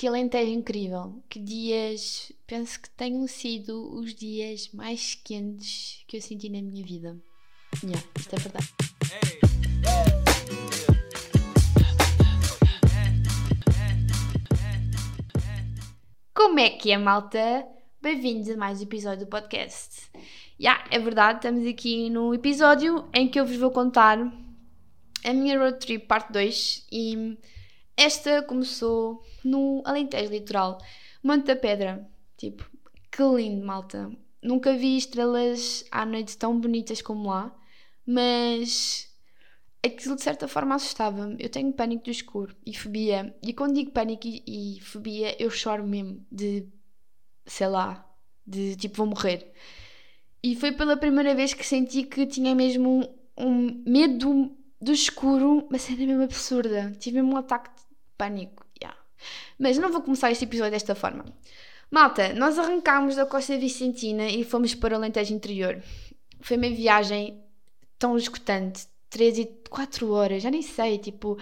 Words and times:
que 0.00 0.08
Alentejo 0.08 0.50
incrível. 0.50 1.22
Que 1.28 1.38
dias, 1.38 2.32
penso 2.46 2.80
que 2.80 2.88
tenham 2.88 3.26
sido 3.26 3.94
os 3.94 4.14
dias 4.14 4.70
mais 4.72 5.14
quentes 5.14 6.02
que 6.08 6.16
eu 6.16 6.22
senti 6.22 6.48
na 6.48 6.62
minha 6.62 6.82
vida. 6.82 7.18
Yeah, 7.84 8.02
isto 8.18 8.34
é 8.34 8.38
verdade. 8.38 8.68
Como 16.32 16.58
é 16.60 16.70
que 16.70 16.90
é, 16.92 16.96
malta? 16.96 17.66
Bem-vindos 18.00 18.48
a 18.48 18.56
mais 18.56 18.80
um 18.80 18.84
episódio 18.84 19.26
do 19.26 19.30
podcast. 19.30 20.10
Já, 20.58 20.76
yeah, 20.76 20.84
é 20.90 20.98
verdade, 20.98 21.40
estamos 21.40 21.66
aqui 21.68 22.08
no 22.08 22.32
episódio 22.32 23.06
em 23.12 23.28
que 23.28 23.38
eu 23.38 23.44
vos 23.44 23.56
vou 23.58 23.70
contar 23.70 24.18
a 25.22 25.32
minha 25.34 25.58
road 25.58 25.78
trip 25.78 26.06
parte 26.06 26.32
2 26.32 26.86
e 26.90 27.36
esta 28.00 28.42
começou 28.42 29.22
no 29.44 29.82
Alentejo 29.84 30.32
Litoral, 30.32 30.78
Monte 31.22 31.44
da 31.44 31.54
Pedra. 31.56 32.08
Tipo, 32.34 32.64
que 33.12 33.22
lindo, 33.22 33.64
malta. 33.64 34.10
Nunca 34.42 34.72
vi 34.72 34.96
estrelas 34.96 35.84
à 35.90 36.06
noite 36.06 36.38
tão 36.38 36.58
bonitas 36.58 37.02
como 37.02 37.28
lá, 37.28 37.54
mas 38.06 39.06
aquilo 39.84 40.16
de 40.16 40.22
certa 40.22 40.48
forma 40.48 40.74
assustava-me. 40.74 41.36
Eu 41.38 41.50
tenho 41.50 41.74
pânico 41.74 42.04
do 42.04 42.10
escuro 42.10 42.56
e 42.64 42.74
fobia. 42.74 43.36
E 43.42 43.52
quando 43.52 43.74
digo 43.74 43.90
pânico 43.90 44.26
e, 44.26 44.76
e 44.78 44.80
fobia, 44.80 45.36
eu 45.38 45.50
choro 45.50 45.86
mesmo 45.86 46.24
de, 46.32 46.66
sei 47.44 47.68
lá, 47.68 48.10
de 48.46 48.76
tipo, 48.76 48.96
vou 48.96 49.08
morrer. 49.08 49.52
E 50.42 50.56
foi 50.56 50.72
pela 50.72 50.96
primeira 50.96 51.34
vez 51.34 51.52
que 51.52 51.66
senti 51.66 52.04
que 52.04 52.26
tinha 52.26 52.54
mesmo 52.54 53.06
um, 53.36 53.46
um 53.46 53.82
medo 53.86 54.56
do 54.80 54.90
escuro, 54.90 55.66
uma 55.68 55.78
cena 55.78 56.06
mesmo 56.06 56.22
absurda. 56.22 56.92
Tive 56.98 57.20
mesmo 57.20 57.34
um 57.34 57.36
ataque 57.36 57.68
pânico. 58.20 58.66
Yeah. 58.78 58.98
Mas 59.58 59.78
não 59.78 59.90
vou 59.90 60.02
começar 60.02 60.30
este 60.30 60.44
episódio 60.44 60.72
desta 60.72 60.94
forma. 60.94 61.24
Malta, 61.90 62.34
nós 62.34 62.58
arrancámos 62.58 63.16
da 63.16 63.24
Costa 63.24 63.56
Vicentina 63.56 64.28
e 64.28 64.44
fomos 64.44 64.74
para 64.74 64.94
o 64.94 64.96
Alentejo 64.96 65.34
Interior. 65.34 65.82
Foi 66.40 66.58
uma 66.58 66.68
viagem 66.68 67.42
tão 67.98 68.16
escutante, 68.16 68.86
3 69.08 69.38
e 69.38 69.44
4 69.68 70.12
horas, 70.12 70.42
já 70.42 70.50
nem 70.50 70.62
sei, 70.62 70.98
tipo, 70.98 71.38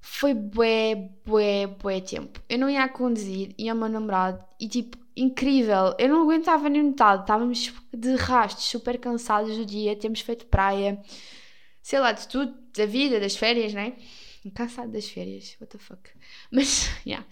foi 0.00 0.34
bué, 0.34 1.10
bué, 1.24 1.66
bué 1.66 2.00
tempo. 2.00 2.40
Eu 2.48 2.58
não 2.58 2.70
ia 2.70 2.84
a 2.84 2.88
conduzir, 2.88 3.54
ia 3.58 3.72
ao 3.72 3.78
meu 3.78 3.88
namorado 3.88 4.44
e 4.60 4.68
tipo, 4.68 4.96
incrível, 5.16 5.94
eu 5.98 6.08
não 6.08 6.22
aguentava 6.22 6.68
nem 6.68 6.82
metade, 6.82 7.22
estávamos 7.22 7.72
de 7.92 8.14
rastos, 8.14 8.64
super 8.64 8.98
cansados 8.98 9.56
do 9.56 9.66
dia, 9.66 9.96
temos 9.96 10.20
feito 10.20 10.46
praia, 10.46 11.00
sei 11.82 11.98
lá, 11.98 12.12
de 12.12 12.28
tudo, 12.28 12.54
da 12.76 12.86
vida, 12.86 13.18
das 13.18 13.36
férias, 13.36 13.74
né? 13.74 13.94
Cansado 14.50 14.92
das 14.92 15.08
férias, 15.08 15.56
what 15.60 15.70
the 15.70 15.78
fuck. 15.78 16.10
Mas, 16.50 16.90
yeah. 17.06 17.26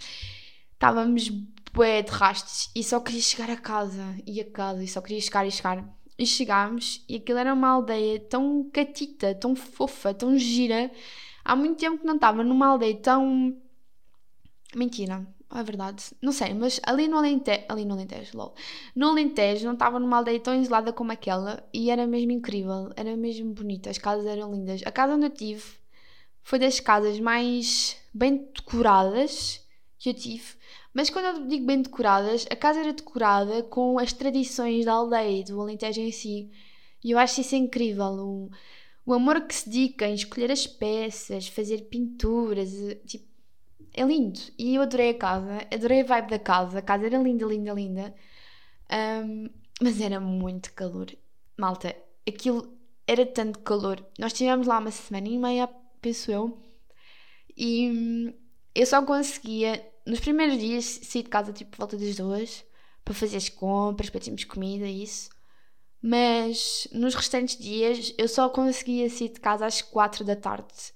estávamos 0.72 1.30
bué 1.74 2.02
de 2.02 2.10
rastos 2.10 2.70
e 2.74 2.84
só 2.84 3.00
queria 3.00 3.20
chegar 3.20 3.50
a 3.50 3.56
casa, 3.56 4.16
e 4.26 4.40
a 4.40 4.50
casa, 4.50 4.82
e 4.82 4.88
só 4.88 5.00
queria 5.00 5.20
chegar 5.20 5.46
e 5.46 5.50
chegar. 5.50 5.84
E 6.16 6.24
chegámos 6.24 7.04
e 7.08 7.16
aquilo 7.16 7.38
era 7.38 7.52
uma 7.52 7.68
aldeia 7.68 8.20
tão 8.20 8.70
catita, 8.72 9.34
tão 9.34 9.56
fofa, 9.56 10.14
tão 10.14 10.38
gira. 10.38 10.90
Há 11.44 11.56
muito 11.56 11.78
tempo 11.78 11.98
que 11.98 12.06
não 12.06 12.14
estava 12.14 12.44
numa 12.44 12.68
aldeia 12.68 12.96
tão. 12.96 13.56
Mentira, 14.76 15.26
é 15.52 15.62
verdade. 15.64 16.04
Não 16.22 16.30
sei, 16.30 16.54
mas 16.54 16.80
ali 16.84 17.08
no 17.08 17.16
Alentejo. 17.16 17.64
Ali 17.68 17.84
no 17.84 17.94
Alentejo, 17.94 18.36
lol. 18.36 18.54
No 18.94 19.08
Alentejo 19.08 19.66
não 19.66 19.74
estava 19.74 19.98
numa 19.98 20.18
aldeia 20.18 20.38
tão 20.38 20.54
isolada 20.54 20.92
como 20.92 21.10
aquela 21.10 21.68
e 21.72 21.90
era 21.90 22.06
mesmo 22.06 22.30
incrível, 22.30 22.90
era 22.96 23.16
mesmo 23.16 23.52
bonita, 23.52 23.90
as 23.90 23.98
casas 23.98 24.26
eram 24.26 24.52
lindas. 24.52 24.82
A 24.84 24.92
casa 24.92 25.14
onde 25.14 25.26
eu 25.26 25.30
tive 25.30 25.64
foi 26.44 26.58
das 26.58 26.78
casas 26.78 27.18
mais 27.18 27.96
bem 28.12 28.48
decoradas 28.54 29.66
que 29.98 30.10
eu 30.10 30.14
tive. 30.14 30.54
Mas 30.92 31.10
quando 31.10 31.24
eu 31.24 31.46
digo 31.48 31.66
bem 31.66 31.82
decoradas, 31.82 32.46
a 32.50 32.54
casa 32.54 32.80
era 32.80 32.92
decorada 32.92 33.62
com 33.64 33.98
as 33.98 34.12
tradições 34.12 34.84
da 34.84 34.92
aldeia, 34.92 35.42
do 35.42 35.60
Alentejo 35.60 36.00
em 36.00 36.12
si. 36.12 36.50
E 37.02 37.10
eu 37.10 37.18
acho 37.18 37.40
isso 37.40 37.56
incrível. 37.56 38.04
O, 38.04 38.50
o 39.04 39.14
amor 39.14 39.40
que 39.40 39.54
se 39.54 39.68
dedica 39.68 40.06
em 40.06 40.14
escolher 40.14 40.52
as 40.52 40.66
peças, 40.66 41.48
fazer 41.48 41.88
pinturas, 41.88 42.70
tipo, 43.06 43.26
é 43.92 44.04
lindo. 44.04 44.38
E 44.58 44.74
eu 44.74 44.82
adorei 44.82 45.10
a 45.10 45.18
casa, 45.18 45.66
adorei 45.72 46.02
a 46.02 46.04
vibe 46.04 46.30
da 46.30 46.38
casa. 46.38 46.78
A 46.78 46.82
casa 46.82 47.06
era 47.06 47.18
linda, 47.18 47.46
linda, 47.46 47.72
linda. 47.72 48.14
Um, 49.24 49.48
mas 49.80 50.00
era 50.00 50.20
muito 50.20 50.72
calor. 50.74 51.06
Malta, 51.56 51.96
aquilo 52.28 52.76
era 53.06 53.24
tanto 53.24 53.60
calor. 53.60 54.04
Nós 54.18 54.32
estivemos 54.32 54.66
lá 54.66 54.78
uma 54.78 54.90
semana 54.90 55.28
e 55.28 55.38
meia 55.38 55.68
penso 56.04 56.30
eu. 56.30 56.58
E 57.56 57.88
hum, 57.90 58.34
eu 58.74 58.86
só 58.86 59.02
conseguia, 59.02 59.82
nos 60.06 60.20
primeiros 60.20 60.58
dias, 60.58 60.84
sair 60.84 61.22
de 61.22 61.30
casa 61.30 61.52
tipo 61.52 61.76
volta 61.78 61.96
das 61.96 62.14
duas 62.16 62.64
para 63.04 63.14
fazer 63.14 63.38
as 63.38 63.48
compras, 63.48 64.10
para 64.10 64.20
termos 64.20 64.44
comida 64.44 64.86
e 64.86 65.02
isso. 65.02 65.30
Mas 66.02 66.86
nos 66.92 67.14
restantes 67.14 67.56
dias 67.56 68.14
eu 68.18 68.28
só 68.28 68.48
conseguia 68.50 69.08
sair 69.08 69.30
de 69.30 69.40
casa 69.40 69.64
às 69.66 69.80
quatro 69.80 70.24
da 70.24 70.36
tarde. 70.36 70.92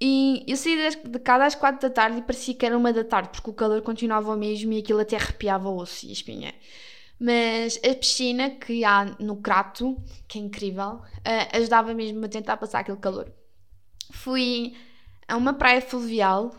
E 0.00 0.44
eu 0.48 0.56
saí 0.56 0.76
de 1.04 1.18
casa 1.20 1.46
às 1.46 1.54
quatro 1.54 1.80
da 1.88 1.90
tarde 1.90 2.18
e 2.18 2.22
parecia 2.22 2.54
que 2.54 2.66
era 2.66 2.76
uma 2.76 2.92
da 2.92 3.04
tarde, 3.04 3.30
porque 3.30 3.50
o 3.50 3.54
calor 3.54 3.82
continuava 3.82 4.32
o 4.32 4.36
mesmo 4.36 4.72
e 4.72 4.78
aquilo 4.78 5.00
até 5.00 5.16
arrepiava 5.16 5.68
o 5.68 5.76
osso 5.76 6.06
e 6.06 6.10
a 6.10 6.12
espinha. 6.12 6.54
Mas 7.20 7.80
a 7.84 7.94
piscina 7.94 8.50
que 8.50 8.84
há 8.84 9.04
no 9.20 9.36
Crato, 9.36 9.96
que 10.28 10.38
é 10.38 10.42
incrível, 10.42 11.00
uh, 11.02 11.56
ajudava 11.56 11.92
mesmo 11.94 12.24
a 12.24 12.28
tentar 12.28 12.56
passar 12.56 12.80
aquele 12.80 12.98
calor 12.98 13.32
fui 14.10 14.74
a 15.26 15.36
uma 15.36 15.52
praia 15.52 15.80
fluvial, 15.80 16.54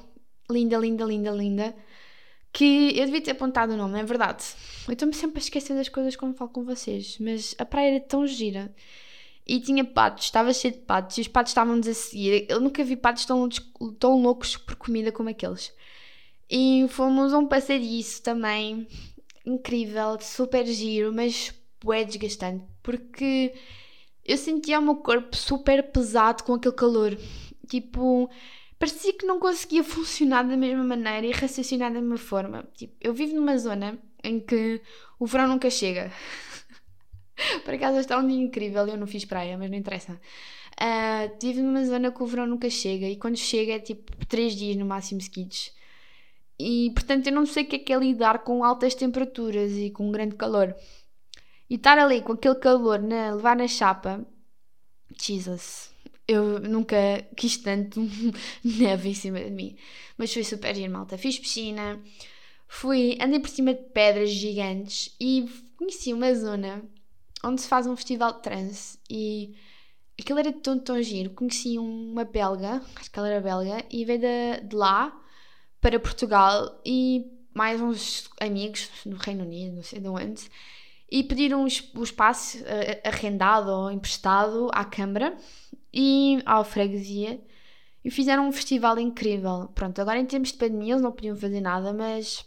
linda, 0.49 0.77
linda, 0.77 1.05
linda, 1.05 1.31
linda, 1.31 1.75
que 2.51 2.97
eu 2.97 3.05
devia 3.05 3.21
ter 3.21 3.31
apontado 3.31 3.73
o 3.73 3.77
nome, 3.77 3.99
é 3.99 4.03
verdade. 4.03 4.43
Eu 4.87 4.93
estou-me 4.93 5.13
sempre 5.13 5.39
a 5.39 5.43
esquecer 5.43 5.75
das 5.75 5.89
coisas 5.89 6.15
quando 6.15 6.35
falo 6.35 6.49
com 6.49 6.63
vocês, 6.63 7.17
mas 7.19 7.55
a 7.57 7.65
praia 7.65 7.95
era 7.95 7.99
tão 7.99 8.25
gira. 8.25 8.73
E 9.45 9.59
tinha 9.59 9.83
patos, 9.83 10.25
estava 10.25 10.53
cheio 10.53 10.75
de 10.75 10.81
patos, 10.81 11.17
e 11.17 11.21
os 11.21 11.27
patos 11.27 11.51
estavam-nos 11.51 11.87
a 11.87 11.93
seguir. 11.93 12.45
Eu 12.49 12.59
nunca 12.59 12.83
vi 12.83 12.95
patos 12.95 13.25
tão, 13.25 13.49
tão 13.97 14.21
loucos 14.21 14.55
por 14.57 14.75
comida 14.75 15.11
como 15.11 15.29
aqueles. 15.29 15.73
E 16.49 16.85
fomos 16.89 17.33
a 17.33 17.37
um 17.39 17.47
passadiço 17.47 18.21
também, 18.21 18.87
incrível, 19.45 20.19
super 20.21 20.65
giro, 20.65 21.13
mas 21.13 21.53
é 21.91 22.03
desgastante, 22.03 22.63
porque 22.83 23.53
eu 24.29 24.37
sentia 24.37 24.79
o 24.79 24.81
meu 24.81 24.95
corpo 24.97 25.35
super 25.35 25.91
pesado 25.91 26.43
com 26.43 26.53
aquele 26.53 26.75
calor. 26.75 27.17
Tipo, 27.67 28.29
parecia 28.77 29.11
que 29.11 29.25
não 29.25 29.39
conseguia 29.39 29.83
funcionar 29.83 30.43
da 30.43 30.55
mesma 30.55 30.83
maneira 30.83 31.25
e 31.25 31.31
raciocinar 31.31 31.91
da 31.91 31.99
mesma 31.99 32.17
forma. 32.17 32.63
Tipo, 32.75 32.93
eu 33.01 33.11
vivo 33.11 33.35
numa 33.35 33.57
zona 33.57 33.97
em 34.23 34.39
que 34.39 34.81
o 35.19 35.25
verão 35.25 35.47
nunca 35.47 35.67
chega. 35.71 36.11
Por 37.65 37.73
acaso 37.73 37.97
está 37.97 38.19
um 38.19 38.27
dia 38.27 38.39
incrível, 38.39 38.87
eu 38.87 38.97
não 38.97 39.07
fiz 39.07 39.25
praia, 39.25 39.57
mas 39.57 39.71
não 39.71 39.77
interessa. 39.77 40.13
Uh, 40.13 41.35
vivo 41.41 41.63
numa 41.63 41.83
zona 41.83 42.11
que 42.11 42.21
o 42.21 42.27
verão 42.27 42.45
nunca 42.45 42.69
chega 42.69 43.07
e 43.09 43.15
quando 43.15 43.35
chega 43.35 43.73
é 43.73 43.79
tipo 43.79 44.15
3 44.27 44.55
dias 44.55 44.77
no 44.77 44.85
máximo 44.85 45.19
seguidos. 45.21 45.73
E 46.59 46.91
portanto 46.93 47.25
eu 47.25 47.33
não 47.33 47.47
sei 47.47 47.63
o 47.63 47.65
que 47.65 47.77
é 47.77 47.79
que 47.79 47.93
é 47.93 47.97
lidar 47.97 48.43
com 48.43 48.63
altas 48.63 48.93
temperaturas 48.93 49.71
e 49.71 49.89
com 49.89 50.11
grande 50.11 50.35
calor. 50.35 50.75
E 51.69 51.75
estar 51.75 51.99
ali 51.99 52.21
com 52.21 52.33
aquele 52.33 52.55
calor, 52.55 52.99
na, 52.99 53.35
levar 53.35 53.55
na 53.55 53.67
chapa, 53.67 54.25
Jesus, 55.21 55.91
eu 56.27 56.59
nunca 56.59 56.97
quis 57.35 57.57
tanto 57.57 58.01
neve 58.63 59.09
em 59.09 59.13
cima 59.13 59.39
de 59.39 59.51
mim. 59.51 59.75
Mas 60.17 60.33
foi 60.33 60.43
super 60.43 60.75
giro, 60.75 60.91
malta. 60.91 61.17
Fiz 61.17 61.37
piscina, 61.37 62.01
fui, 62.67 63.17
andei 63.21 63.39
por 63.39 63.49
cima 63.49 63.73
de 63.73 63.83
pedras 63.89 64.31
gigantes 64.31 65.15
e 65.19 65.47
conheci 65.77 66.13
uma 66.13 66.33
zona 66.33 66.83
onde 67.43 67.61
se 67.61 67.67
faz 67.67 67.87
um 67.87 67.95
festival 67.95 68.33
de 68.33 68.41
trance 68.41 68.99
e 69.09 69.55
aquilo 70.19 70.39
era 70.39 70.51
tão, 70.51 70.79
tão 70.79 71.01
giro. 71.01 71.29
Conheci 71.31 71.77
uma 71.77 72.25
belga, 72.25 72.81
acho 72.95 73.11
que 73.11 73.19
ela 73.19 73.29
era 73.29 73.41
belga, 73.41 73.85
e 73.89 74.03
veio 74.05 74.19
de, 74.19 74.67
de 74.67 74.75
lá 74.75 75.15
para 75.79 75.99
Portugal 75.99 76.81
e 76.85 77.25
mais 77.53 77.81
uns 77.81 78.29
amigos 78.39 78.89
no 79.05 79.17
Reino 79.17 79.43
Unido, 79.43 79.75
não 79.75 79.83
sei 79.83 79.99
de 79.99 80.07
onde 80.07 80.49
e 81.11 81.23
pediram 81.23 81.63
o 81.63 82.03
espaço 82.03 82.59
uh, 82.59 82.63
arrendado 83.03 83.69
ou 83.69 83.91
emprestado 83.91 84.69
à 84.73 84.85
Câmara 84.85 85.35
e 85.93 86.41
à 86.45 86.63
freguesia 86.63 87.41
e 88.03 88.11
fizeram 88.11 88.47
um 88.47 88.51
festival 88.51 88.99
incrível. 88.99 89.69
Pronto, 89.73 89.99
agora 89.99 90.19
em 90.19 90.25
termos 90.25 90.51
de 90.51 90.57
pandemia 90.57 90.93
eles 90.93 91.01
não 91.01 91.11
podiam 91.11 91.35
fazer 91.35 91.61
nada, 91.61 91.93
mas 91.93 92.45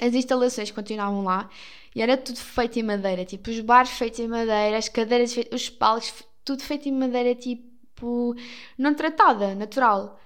as 0.00 0.14
instalações 0.14 0.70
continuavam 0.70 1.24
lá 1.24 1.48
e 1.94 2.00
era 2.00 2.16
tudo 2.16 2.38
feito 2.38 2.78
em 2.78 2.82
madeira, 2.82 3.24
tipo 3.24 3.50
os 3.50 3.60
bares 3.60 3.90
feitos 3.90 4.20
em 4.20 4.28
madeira, 4.28 4.78
as 4.78 4.88
cadeiras 4.88 5.32
feitas, 5.32 5.62
os 5.62 5.68
palcos, 5.68 6.12
tudo 6.44 6.62
feito 6.62 6.88
em 6.88 6.92
madeira 6.92 7.34
tipo 7.34 8.34
não 8.76 8.94
tratada, 8.94 9.54
natural 9.54 10.18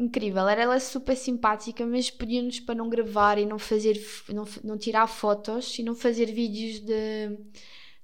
incrível. 0.00 0.48
Era 0.48 0.62
ela 0.62 0.80
super 0.80 1.16
simpática, 1.16 1.84
mas 1.86 2.10
pediu-nos 2.10 2.60
para 2.60 2.74
não 2.74 2.88
gravar 2.88 3.38
e 3.38 3.46
não 3.46 3.58
fazer, 3.58 4.00
não, 4.28 4.44
não 4.64 4.78
tirar 4.78 5.06
fotos 5.06 5.78
e 5.78 5.82
não 5.82 5.94
fazer 5.94 6.26
vídeos 6.26 6.80
de, 6.80 7.38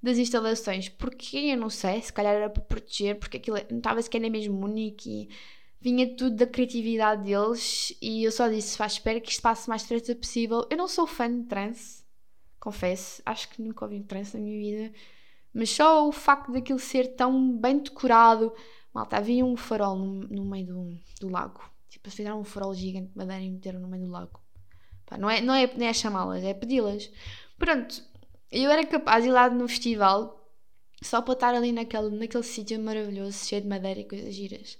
das 0.01 0.17
instalações. 0.17 0.89
Porque 0.89 1.37
eu 1.37 1.57
não 1.57 1.69
sei, 1.69 2.01
se 2.01 2.13
calhar 2.13 2.35
era 2.35 2.49
para 2.49 2.61
proteger, 2.63 3.17
porque 3.17 3.37
aquilo 3.37 3.57
não 3.71 3.79
estava 3.79 4.01
sequer 4.01 4.21
na 4.21 4.29
mesmo 4.29 4.63
único 4.63 5.07
e 5.07 5.29
vinha 5.81 6.15
tudo 6.15 6.35
da 6.35 6.47
criatividade 6.47 7.23
deles 7.23 7.95
e 8.01 8.23
eu 8.23 8.31
só 8.31 8.47
disse, 8.47 8.77
faz 8.77 8.93
espero 8.93 9.21
que 9.21 9.31
isto 9.31 9.41
passe 9.41 9.69
mais 9.69 9.83
depressa 9.83 10.15
possível. 10.15 10.67
Eu 10.69 10.77
não 10.77 10.87
sou 10.87 11.07
fã 11.07 11.31
de 11.31 11.45
trance, 11.47 12.03
confesso, 12.59 13.21
acho 13.25 13.49
que 13.49 13.61
nunca 13.61 13.85
ouvi 13.85 14.01
trance 14.01 14.37
na 14.37 14.43
minha 14.43 14.59
vida, 14.59 14.93
mas 15.53 15.69
só 15.71 16.07
o 16.07 16.11
facto 16.11 16.51
daquilo 16.51 16.79
ser 16.79 17.15
tão 17.15 17.57
bem 17.57 17.79
decorado, 17.79 18.53
malta, 18.93 19.17
havia 19.17 19.45
um 19.45 19.55
farol 19.55 19.95
no, 19.95 20.27
no 20.27 20.45
meio 20.45 20.67
do, 20.67 20.97
do 21.21 21.29
lago, 21.29 21.61
tipo, 21.89 22.09
fizeram 22.09 22.39
um 22.39 22.43
farol 22.43 22.73
gigante 22.73 23.11
de 23.11 23.17
madeira 23.17 23.43
e 23.43 23.49
meteram 23.49 23.79
no 23.79 23.87
meio 23.87 24.05
do 24.05 24.11
lago. 24.11 24.39
Pá, 25.05 25.17
não 25.17 25.29
é, 25.29 25.41
não 25.41 25.53
é, 25.53 25.67
não 25.67 25.85
é 25.85 25.93
chamá-las, 25.93 26.43
é 26.43 26.53
pedi-las. 26.53 27.09
Pronto, 27.57 28.03
eu 28.51 28.69
era 28.69 28.85
capaz 28.85 29.23
de 29.23 29.29
ir 29.29 29.33
lá 29.33 29.49
no 29.49 29.67
festival 29.67 30.37
só 31.01 31.21
para 31.21 31.33
estar 31.33 31.53
ali 31.53 31.71
naquele, 31.71 32.09
naquele 32.17 32.43
sítio 32.43 32.79
maravilhoso, 32.79 33.45
cheio 33.45 33.61
de 33.61 33.67
madeira 33.67 33.99
e 33.99 34.07
coisas 34.07 34.33
giras. 34.33 34.77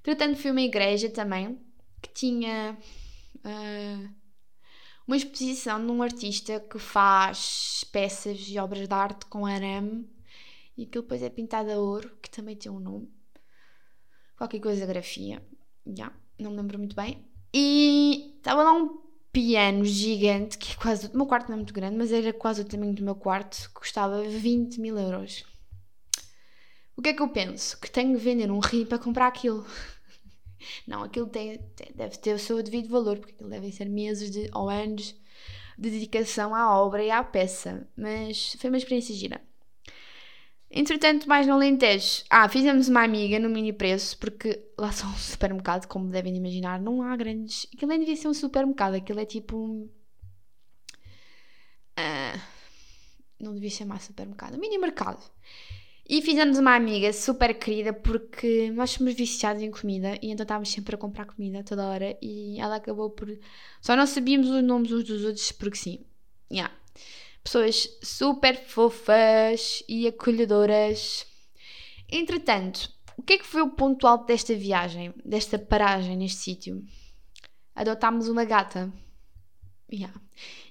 Entretanto, 0.00 0.38
fui 0.38 0.50
uma 0.50 0.62
igreja 0.62 1.10
também 1.10 1.60
que 2.00 2.10
tinha 2.12 2.78
uh, 3.36 4.14
uma 5.06 5.16
exposição 5.16 5.84
de 5.84 5.92
um 5.92 6.02
artista 6.02 6.60
que 6.60 6.78
faz 6.78 7.84
peças 7.92 8.48
e 8.48 8.58
obras 8.58 8.88
de 8.88 8.94
arte 8.94 9.26
com 9.26 9.44
arame 9.44 10.08
e 10.76 10.84
aquilo 10.84 11.02
depois 11.02 11.22
é 11.22 11.28
pintado 11.28 11.70
a 11.70 11.76
ouro, 11.76 12.16
que 12.22 12.30
também 12.30 12.56
tem 12.56 12.72
um 12.72 12.80
nome. 12.80 13.12
Qualquer 14.36 14.60
coisa 14.60 14.86
grafia. 14.86 15.46
Já, 15.86 16.10
não 16.42 16.50
me 16.50 16.56
lembro 16.56 16.78
muito 16.78 16.96
bem. 16.96 17.24
E 17.52 18.34
estava 18.38 18.62
lá 18.62 18.72
um 18.72 19.00
piano 19.32 19.84
gigante, 19.84 20.58
que 20.58 20.72
é 20.72 20.76
quase. 20.76 21.06
O 21.08 21.16
meu 21.16 21.26
quarto 21.26 21.48
não 21.48 21.54
é 21.54 21.56
muito 21.56 21.74
grande, 21.74 21.96
mas 21.96 22.12
era 22.12 22.32
quase 22.32 22.62
o 22.62 22.64
tamanho 22.64 22.94
do 22.94 23.04
meu 23.04 23.14
quarto, 23.14 23.68
que 23.68 23.74
custava 23.74 24.22
20 24.22 24.80
mil 24.80 24.98
euros. 24.98 25.44
O 26.96 27.02
que 27.02 27.10
é 27.10 27.14
que 27.14 27.22
eu 27.22 27.28
penso? 27.28 27.78
Que 27.80 27.90
tenho 27.90 28.16
de 28.16 28.22
vender 28.22 28.50
um 28.50 28.58
rim 28.58 28.84
para 28.84 28.98
comprar 28.98 29.26
aquilo. 29.26 29.64
Não, 30.86 31.02
aquilo 31.02 31.26
tem, 31.26 31.58
tem, 31.74 31.92
deve 31.94 32.18
ter 32.18 32.34
o 32.34 32.38
seu 32.38 32.62
devido 32.62 32.88
valor, 32.90 33.18
porque 33.18 33.32
aquilo 33.32 33.48
devem 33.48 33.72
ser 33.72 33.88
meses 33.88 34.30
de, 34.30 34.50
ou 34.54 34.68
anos 34.68 35.14
de 35.78 35.90
dedicação 35.90 36.54
à 36.54 36.78
obra 36.78 37.02
e 37.02 37.10
à 37.10 37.24
peça. 37.24 37.88
Mas 37.96 38.54
foi 38.60 38.68
uma 38.68 38.76
experiência 38.76 39.14
gira. 39.14 39.40
Entretanto, 40.72 41.28
mais 41.28 41.46
no 41.48 41.54
Alentejo, 41.54 42.22
ah, 42.30 42.48
fizemos 42.48 42.88
uma 42.88 43.02
amiga 43.02 43.40
no 43.40 43.50
mini 43.50 43.72
preço, 43.72 44.16
porque 44.18 44.68
lá 44.78 44.92
são 44.92 45.10
um 45.10 45.14
supermercado, 45.18 45.86
como 45.88 46.10
devem 46.10 46.36
imaginar, 46.36 46.80
não 46.80 47.02
há 47.02 47.16
grandes. 47.16 47.66
Aquilo 47.74 47.90
nem 47.90 47.98
devia 47.98 48.16
ser 48.16 48.28
um 48.28 48.34
supermercado, 48.34 48.94
aquilo 48.94 49.18
é 49.20 49.24
tipo 49.24 49.56
um. 49.56 49.90
Uh, 51.98 52.40
não 53.40 53.54
devia 53.54 53.70
chamar 53.70 54.00
supermercado, 54.00 54.58
mini 54.58 54.78
mercado. 54.78 55.20
E 56.08 56.20
fizemos 56.22 56.58
uma 56.58 56.74
amiga 56.74 57.12
super 57.12 57.54
querida 57.54 57.92
porque 57.92 58.70
nós 58.72 58.90
somos 58.90 59.14
viciados 59.14 59.62
em 59.62 59.70
comida 59.70 60.18
e 60.20 60.30
então 60.30 60.42
estávamos 60.42 60.70
sempre 60.70 60.94
a 60.94 60.98
comprar 60.98 61.24
comida 61.24 61.62
toda 61.62 61.86
hora 61.86 62.18
e 62.20 62.60
ela 62.60 62.76
acabou 62.76 63.10
por. 63.10 63.28
Só 63.80 63.94
não 63.94 64.06
sabíamos 64.06 64.48
os 64.48 64.62
nomes 64.62 64.90
uns 64.90 65.04
dos 65.04 65.24
outros 65.24 65.52
porque 65.52 65.76
sim. 65.76 66.04
Yeah. 66.50 66.74
Pessoas 67.42 67.88
super 68.02 68.56
fofas 68.56 69.82
e 69.88 70.06
acolhedoras. 70.06 71.26
Entretanto, 72.08 72.90
o 73.16 73.22
que 73.22 73.34
é 73.34 73.38
que 73.38 73.46
foi 73.46 73.62
o 73.62 73.70
ponto 73.70 74.06
alto 74.06 74.26
desta 74.26 74.54
viagem, 74.54 75.12
desta 75.24 75.58
paragem 75.58 76.16
neste 76.16 76.38
sítio? 76.38 76.84
Adotámos 77.74 78.28
uma 78.28 78.44
gata. 78.44 78.92
Yeah. 79.92 80.20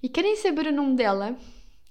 E 0.02 0.10
querem 0.10 0.36
saber 0.36 0.68
o 0.68 0.72
nome 0.72 0.96
dela? 0.96 1.38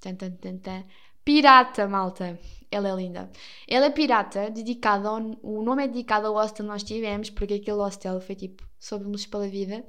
Tan, 0.01 0.15
tan, 0.15 0.31
tan, 0.33 0.59
tan. 0.59 0.85
Pirata, 1.25 1.87
malta 1.89 2.39
ela 2.71 2.89
é 2.89 2.95
linda. 2.95 3.31
Ela 3.67 3.87
é 3.87 3.91
pirata, 3.91 4.51
dedicada 4.51 5.09
ao, 5.09 5.19
o 5.43 5.63
nome 5.63 5.85
é 5.85 5.89
dedicado 5.89 6.27
ao 6.27 6.35
hostel 6.35 6.65
que 6.65 6.71
nós 6.71 6.83
tivemos, 6.83 7.31
porque 7.31 7.55
aquele 7.55 7.79
hostel 7.79 8.21
foi 8.21 8.35
tipo 8.35 8.67
soube-nos 8.79 9.27
pela 9.27 9.49
vida. 9.49 9.85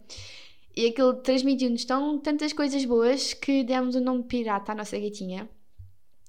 E 0.75 0.87
aquilo 0.87 1.15
transmitiu-nos 1.15 1.85
tantas 1.85 2.53
coisas 2.53 2.85
boas 2.85 3.33
que 3.33 3.63
demos 3.63 3.95
o 3.95 4.01
nome 4.01 4.23
pirata 4.23 4.71
à 4.71 4.75
nossa 4.75 4.97
gatinha. 4.97 5.49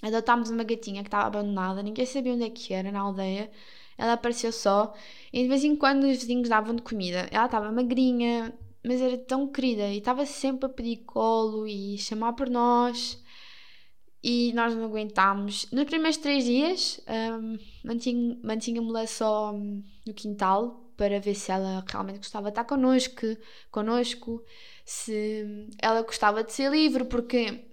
Adotámos 0.03 0.51
uma 0.51 0.65
gatinha 0.65 1.03
que 1.03 1.09
estava 1.09 1.27
abandonada, 1.27 1.83
ninguém 1.83 2.07
sabia 2.07 2.33
onde 2.33 2.45
é 2.45 2.51
que 2.51 2.73
era 2.73 2.91
na 2.91 3.01
aldeia. 3.01 3.51
Ela 3.99 4.15
apareceu 4.15 4.51
só 4.51 4.95
e 5.31 5.43
de 5.43 5.49
vez 5.49 5.63
em 5.63 5.77
quando 5.77 6.05
os 6.05 6.19
vizinhos 6.19 6.49
davam 6.49 6.75
de 6.75 6.83
comida. 6.83 7.29
Ela 7.31 7.45
estava 7.45 7.71
magrinha, 7.71 8.53
mas 8.83 9.01
era 9.03 9.19
tão 9.19 9.47
querida 9.47 9.89
e 9.89 9.99
estava 9.99 10.25
sempre 10.25 10.67
a 10.67 10.69
pedir 10.71 11.05
colo 11.05 11.67
e 11.67 11.99
chamar 11.99 12.33
por 12.33 12.49
nós 12.49 13.23
e 14.23 14.53
nós 14.55 14.75
não 14.75 14.85
aguentámos. 14.85 15.67
Nos 15.71 15.85
primeiros 15.85 16.17
três 16.17 16.45
dias 16.45 17.01
um, 17.07 17.59
mantinha-me-la 18.43 19.07
só 19.07 19.53
hum, 19.53 19.83
no 20.07 20.15
quintal 20.15 20.90
para 21.01 21.19
ver 21.19 21.35
se 21.35 21.51
ela 21.51 21.83
realmente 21.89 22.19
gostava 22.19 22.49
de 22.49 22.51
estar 22.51 22.65
connosco, 22.65 23.25
connosco, 23.71 24.45
se 24.85 25.67
ela 25.81 26.03
gostava 26.03 26.45
de 26.45 26.53
ser 26.53 26.71
livre, 26.71 27.07
porque 27.07 27.65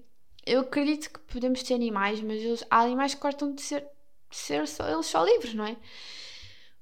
eu 0.45 0.61
acredito 0.61 1.11
que 1.11 1.19
podemos 1.33 1.61
ter 1.61 1.73
animais, 1.73 2.21
mas 2.21 2.41
eles, 2.41 2.63
há 2.69 2.83
animais 2.83 3.13
que 3.13 3.19
gostam 3.19 3.53
de 3.53 3.61
ser, 3.61 3.81
de 4.29 4.37
ser 4.37 4.65
só, 4.65 4.89
eles 4.89 5.07
só 5.07 5.25
livres, 5.25 5.53
não 5.53 5.65
é? 5.65 5.75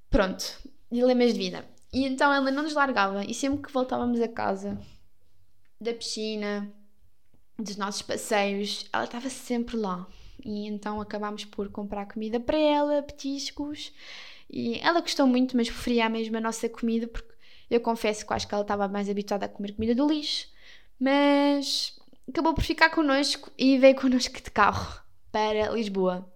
Pronto, 0.08 0.46
dilemas 0.92 1.34
de 1.34 1.40
vida. 1.40 1.66
E 1.92 2.06
então 2.06 2.32
ela 2.32 2.52
não 2.52 2.62
nos 2.62 2.76
largava, 2.76 3.26
e 3.26 3.34
sempre 3.34 3.64
que 3.64 3.74
voltávamos 3.74 4.22
a 4.22 4.28
casa 4.28 4.80
da 5.82 5.96
piscina, 5.96 6.72
dos 7.58 7.76
nossos 7.76 8.04
passeios, 8.04 8.86
ela 8.94 9.06
estava 9.06 9.32
sempre 9.32 9.78
lá. 9.78 10.06
E 10.46 10.68
então 10.68 11.02
acabámos 11.02 11.44
por 11.44 11.70
comprar 11.72 12.06
comida 12.06 12.40
para 12.40 12.60
ela, 12.60 13.02
petiscos. 13.02 13.92
E 14.50 14.80
ela 14.80 15.02
gostou 15.02 15.28
muito, 15.28 15.56
mas 15.58 15.70
preferia 15.70 16.10
mesmo 16.10 16.38
a 16.38 16.42
nossa 16.42 16.70
comida, 16.70 17.08
porque 17.08 17.34
eu 17.70 17.82
confesso 17.82 18.26
que 18.26 18.34
acho 18.34 18.48
que 18.48 18.54
ela 18.54 18.64
estava 18.64 18.88
mais 18.88 19.10
habituada 19.10 19.46
a 19.46 19.50
comer 19.50 19.74
comida 19.74 19.96
do 19.96 20.08
lixo. 20.08 20.48
Mas 21.00 22.00
acabou 22.30 22.54
por 22.54 22.64
ficar 22.64 22.90
connosco 22.90 23.52
e 23.58 23.78
veio 23.78 23.96
connosco 23.96 24.42
de 24.42 24.52
carro 24.52 25.02
para 25.32 25.72
Lisboa. 25.72 26.32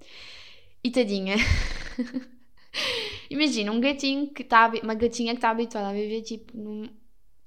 E 0.83 0.91
tadinha. 0.91 1.35
Imagina 3.29 3.71
um 3.71 3.79
gatinho 3.79 4.27
que 4.31 4.41
está, 4.41 4.71
uma 4.83 4.95
gatinha 4.95 5.33
que 5.33 5.38
está 5.38 5.51
habituada 5.51 5.89
a 5.89 5.94
viver 5.94 6.21
tipo 6.21 6.57
num, 6.57 6.89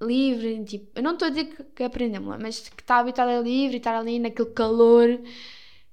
livre, 0.03 0.64
tipo, 0.64 0.91
eu 0.94 1.03
não 1.03 1.12
estou 1.12 1.26
a 1.26 1.31
dizer 1.31 1.44
que, 1.47 1.64
que 1.64 1.82
aprendemos, 1.82 2.37
mas 2.41 2.69
que 2.69 2.82
está 2.82 2.99
habituada 2.99 3.38
a 3.38 3.41
livre 3.41 3.76
estar 3.76 3.97
ali 3.97 4.19
naquele 4.19 4.50
calor 4.50 5.20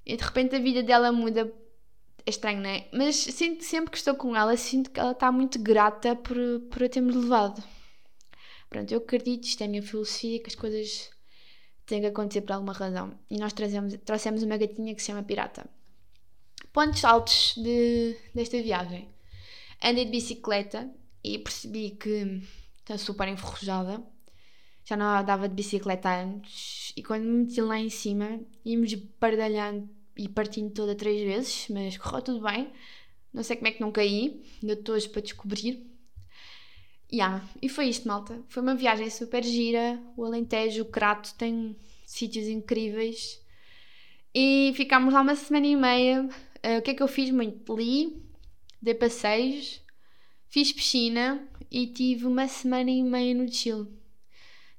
e 0.06 0.18
de 0.18 0.24
repente 0.24 0.56
a 0.56 0.60
vida 0.60 0.84
dela 0.84 1.12
muda. 1.12 1.52
É 2.30 2.32
estranho, 2.32 2.62
não 2.62 2.70
é? 2.70 2.88
Mas 2.94 3.16
sinto 3.16 3.64
sempre 3.64 3.90
que 3.90 3.98
estou 3.98 4.14
com 4.14 4.36
ela, 4.36 4.56
sinto 4.56 4.92
que 4.92 5.00
ela 5.00 5.14
está 5.14 5.32
muito 5.32 5.58
grata 5.58 6.16
por, 6.16 6.38
por 6.70 6.84
a 6.84 6.88
termos 6.88 7.16
levado. 7.16 7.64
Pronto, 8.70 8.92
eu 8.92 9.00
acredito, 9.00 9.46
isto 9.46 9.62
é 9.62 9.66
a 9.66 9.68
minha 9.68 9.82
filosofia, 9.82 10.40
que 10.40 10.48
as 10.48 10.54
coisas 10.54 11.10
têm 11.88 12.02
que 12.02 12.06
acontecer 12.06 12.42
por 12.42 12.52
alguma 12.52 12.72
razão. 12.72 13.18
E 13.32 13.40
nós 13.40 13.52
trazemos, 13.52 13.98
trouxemos 14.06 14.44
uma 14.44 14.58
gatinha 14.58 14.94
que 14.94 15.02
se 15.02 15.08
chama 15.08 15.24
Pirata. 15.24 15.68
Pontos 16.72 17.04
altos 17.04 17.56
de, 17.58 18.16
desta 18.36 18.62
viagem. 18.62 19.10
Andei 19.84 20.06
de 20.06 20.12
bicicleta 20.12 20.88
e 21.24 21.40
percebi 21.40 21.98
que 22.00 22.44
está 22.78 22.96
super 22.96 23.28
enferrujada. 23.28 24.04
Já 24.86 24.96
não 24.96 25.18
andava 25.18 25.50
de 25.50 25.56
bicicleta 25.56 26.16
antes 26.16 26.94
e 26.96 27.02
quando 27.02 27.24
me 27.24 27.46
meti 27.46 27.60
lá 27.60 27.80
em 27.80 27.90
cima 27.90 28.40
íamos 28.64 28.94
pardalhando 29.20 29.90
e 30.20 30.28
partindo 30.28 30.70
toda 30.74 30.94
três 30.94 31.22
vezes, 31.22 31.68
mas 31.70 31.98
correu 31.98 32.22
tudo 32.22 32.42
bem. 32.42 32.70
Não 33.34 33.42
sei 33.42 33.56
como 33.56 33.70
é 33.70 33.72
que 33.72 33.80
não 33.80 33.90
caí, 33.90 34.44
ainda 34.62 34.74
estou 34.74 34.96
hoje 34.96 35.08
para 35.08 35.22
descobrir. 35.22 35.88
Yeah, 37.12 37.48
e 37.62 37.70
foi 37.70 37.88
isto, 37.88 38.06
malta. 38.06 38.44
Foi 38.50 38.62
uma 38.62 38.76
viagem 38.76 39.10
super 39.10 39.42
gira. 39.42 39.98
O 40.18 40.26
Alentejo, 40.26 40.82
o 40.82 40.86
Crato 40.86 41.34
tem 41.36 41.74
sítios 42.06 42.48
incríveis. 42.48 43.42
E 44.36 44.74
ficámos 44.76 45.14
lá 45.14 45.22
uma 45.22 45.36
semana 45.36 45.68
e 45.68 45.76
meia. 45.78 46.24
Uh, 46.24 46.80
o 46.80 46.82
que 46.82 46.92
é 46.92 46.94
que 46.94 47.02
eu 47.02 47.08
fiz 47.08 47.32
muito? 47.32 47.74
Li, 47.74 48.22
dei 48.82 48.94
passeios, 48.94 49.82
fiz 50.50 50.74
piscina, 50.74 51.48
e 51.72 51.88
tive 51.88 52.26
uma 52.26 52.46
semana 52.48 52.92
e 52.92 53.02
meia 53.02 53.34
no 53.34 53.50
Chile. 53.50 53.88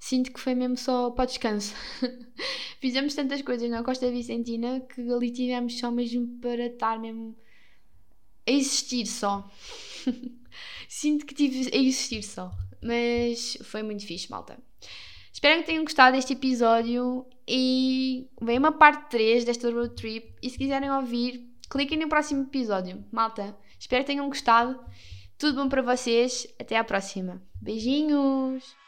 Sinto 0.01 0.33
que 0.33 0.41
foi 0.41 0.55
mesmo 0.55 0.79
só 0.79 1.11
para 1.11 1.25
o 1.25 1.27
descanso. 1.27 1.75
Fizemos 2.81 3.15
tantas 3.15 3.43
coisas 3.43 3.69
na 3.69 3.85
Costa 3.85 4.11
Vicentina 4.11 4.81
que 4.81 5.03
ali 5.13 5.31
tivemos 5.31 5.79
só 5.79 5.91
mesmo 5.91 6.27
para 6.41 6.67
estar 6.67 6.99
mesmo 6.99 7.37
a 8.49 8.51
existir 8.51 9.07
só. 9.07 9.49
Sinto 10.89 11.27
que 11.27 11.35
tive 11.35 11.71
a 11.73 11.77
existir 11.77 12.23
só. 12.23 12.51
Mas 12.83 13.59
foi 13.63 13.83
muito 13.83 14.07
fixe, 14.07 14.31
malta. 14.31 14.59
Espero 15.31 15.61
que 15.61 15.67
tenham 15.67 15.85
gostado 15.85 16.17
deste 16.17 16.33
episódio 16.33 17.27
e 17.47 18.27
vem 18.41 18.59
uma 18.59 18.73
parte 18.73 19.11
3 19.11 19.45
desta 19.45 19.71
road 19.71 19.95
trip. 19.95 20.35
E 20.43 20.49
se 20.49 20.57
quiserem 20.57 20.91
ouvir, 20.91 21.47
cliquem 21.69 21.99
no 21.99 22.09
próximo 22.09 22.45
episódio. 22.45 23.05
Malta, 23.13 23.55
espero 23.79 24.03
que 24.03 24.13
tenham 24.13 24.29
gostado 24.29 24.83
tudo 25.39 25.63
bom 25.63 25.69
para 25.69 25.83
vocês. 25.83 26.47
Até 26.59 26.79
à 26.79 26.85
próxima. 26.85 27.43
Beijinhos! 27.61 28.80